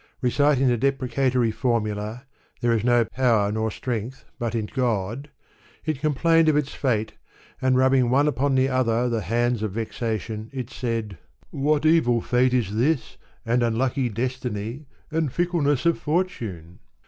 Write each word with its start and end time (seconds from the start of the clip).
Reciting 0.19 0.67
the 0.67 0.77
deprecatory 0.79 1.51
formula, 1.51 2.25
There 2.59 2.73
is 2.73 2.83
no 2.83 3.05
power 3.05 3.51
nor 3.51 3.69
strength 3.69 4.25
but 4.39 4.55
in 4.55 4.65
God,"* 4.65 5.29
it 5.85 6.01
com 6.01 6.15
plained 6.15 6.49
of 6.49 6.57
its 6.57 6.73
fate, 6.73 7.13
and, 7.61 7.77
rubbing 7.77 8.09
one 8.09 8.27
upon 8.27 8.55
the 8.55 8.67
other 8.67 9.07
the 9.09 9.21
hands 9.21 9.61
of 9.61 9.73
vexation, 9.73 10.49
it 10.53 10.71
said," 10.71 11.19
What 11.65 11.85
evil 11.85 12.19
feitc 12.19 12.51
is 12.51 12.73
this, 12.75 13.17
and 13.45 13.61
unlucky 13.61 14.09
destiny, 14.09 14.87
and 15.11 15.31
fickleness 15.31 15.85
of 15.85 15.99
fortune 15.99 16.79